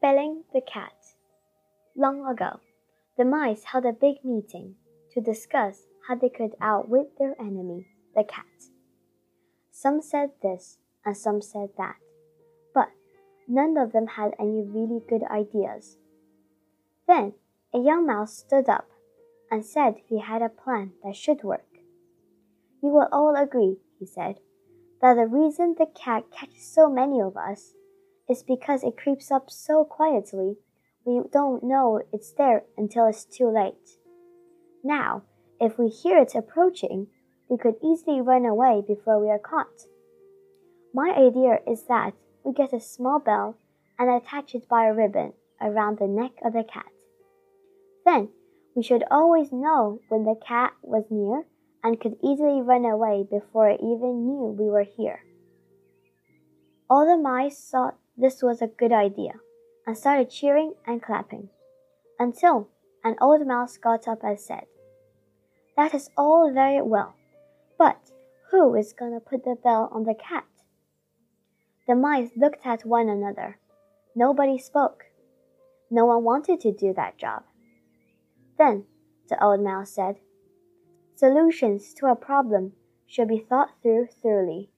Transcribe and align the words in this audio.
Belling 0.00 0.44
the 0.54 0.62
cat. 0.62 0.94
Long 1.94 2.26
ago, 2.26 2.60
the 3.18 3.24
mice 3.26 3.64
held 3.64 3.84
a 3.84 3.92
big 3.92 4.24
meeting 4.24 4.76
to 5.12 5.20
discuss 5.20 5.82
how 6.08 6.14
they 6.14 6.30
could 6.30 6.56
outwit 6.58 7.18
their 7.18 7.38
enemy, 7.38 7.86
the 8.14 8.24
cat. 8.24 8.46
Some 9.70 10.00
said 10.00 10.30
this 10.42 10.78
and 11.04 11.14
some 11.14 11.42
said 11.42 11.70
that, 11.76 11.96
but 12.72 12.88
none 13.46 13.76
of 13.76 13.92
them 13.92 14.06
had 14.06 14.32
any 14.38 14.62
really 14.62 15.02
good 15.06 15.22
ideas. 15.30 15.98
Then 17.06 17.34
a 17.74 17.78
young 17.78 18.06
mouse 18.06 18.38
stood 18.38 18.70
up 18.70 18.88
and 19.50 19.62
said 19.66 19.96
he 20.06 20.20
had 20.20 20.40
a 20.40 20.48
plan 20.48 20.92
that 21.04 21.14
should 21.14 21.44
work. 21.44 21.66
You 22.82 22.88
will 22.88 23.08
all 23.12 23.36
agree, 23.36 23.76
he 23.98 24.06
said, 24.06 24.36
that 25.02 25.14
the 25.14 25.26
reason 25.26 25.74
the 25.78 25.86
cat 25.94 26.24
catches 26.30 26.64
so 26.64 26.88
many 26.88 27.20
of 27.20 27.36
us 27.36 27.74
is 28.30 28.42
because 28.42 28.84
it 28.84 28.96
creeps 28.96 29.30
up 29.30 29.50
so 29.50 29.84
quietly 29.84 30.56
we 31.04 31.20
don't 31.32 31.64
know 31.64 32.00
it's 32.12 32.32
there 32.32 32.62
until 32.76 33.06
it's 33.06 33.24
too 33.24 33.50
late. 33.50 33.98
Now, 34.84 35.22
if 35.60 35.78
we 35.78 35.88
hear 35.88 36.18
it 36.18 36.34
approaching, 36.34 37.08
we 37.48 37.58
could 37.58 37.74
easily 37.84 38.20
run 38.20 38.44
away 38.46 38.82
before 38.86 39.20
we 39.20 39.28
are 39.28 39.38
caught. 39.38 39.86
My 40.94 41.10
idea 41.10 41.58
is 41.66 41.84
that 41.88 42.12
we 42.44 42.52
get 42.52 42.72
a 42.72 42.80
small 42.80 43.18
bell 43.18 43.56
and 43.98 44.10
attach 44.10 44.54
it 44.54 44.68
by 44.68 44.86
a 44.86 44.94
ribbon 44.94 45.32
around 45.60 45.98
the 45.98 46.06
neck 46.06 46.32
of 46.44 46.52
the 46.52 46.64
cat. 46.64 46.86
Then 48.04 48.28
we 48.74 48.82
should 48.82 49.04
always 49.10 49.52
know 49.52 50.00
when 50.08 50.24
the 50.24 50.40
cat 50.46 50.72
was 50.82 51.04
near 51.10 51.44
and 51.82 52.00
could 52.00 52.16
easily 52.22 52.62
run 52.62 52.84
away 52.84 53.26
before 53.28 53.68
it 53.68 53.80
even 53.80 54.26
knew 54.26 54.56
we 54.58 54.70
were 54.70 54.86
here. 54.96 55.20
All 56.88 57.06
the 57.06 57.20
mice 57.20 57.70
thought 57.70 57.96
this 58.20 58.42
was 58.42 58.60
a 58.60 58.66
good 58.66 58.92
idea 58.92 59.32
and 59.86 59.96
started 59.96 60.30
cheering 60.30 60.74
and 60.86 61.02
clapping 61.02 61.48
until 62.18 62.68
an 63.02 63.16
old 63.20 63.46
mouse 63.46 63.78
got 63.78 64.06
up 64.06 64.22
and 64.22 64.38
said, 64.38 64.64
That 65.76 65.94
is 65.94 66.10
all 66.16 66.52
very 66.52 66.82
well, 66.82 67.14
but 67.78 68.10
who 68.50 68.74
is 68.74 68.92
going 68.92 69.14
to 69.14 69.20
put 69.20 69.44
the 69.44 69.56
bell 69.62 69.88
on 69.92 70.04
the 70.04 70.14
cat? 70.14 70.44
The 71.88 71.94
mice 71.94 72.30
looked 72.36 72.66
at 72.66 72.84
one 72.84 73.08
another. 73.08 73.58
Nobody 74.14 74.58
spoke. 74.58 75.04
No 75.90 76.04
one 76.04 76.22
wanted 76.22 76.60
to 76.60 76.72
do 76.72 76.92
that 76.94 77.16
job. 77.16 77.44
Then 78.58 78.84
the 79.28 79.42
old 79.42 79.60
mouse 79.60 79.92
said, 79.92 80.16
Solutions 81.16 81.94
to 81.94 82.06
a 82.06 82.16
problem 82.16 82.72
should 83.06 83.28
be 83.28 83.38
thought 83.38 83.70
through 83.82 84.08
thoroughly. 84.22 84.70